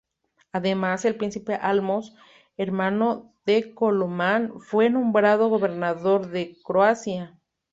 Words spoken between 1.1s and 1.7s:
Príncipe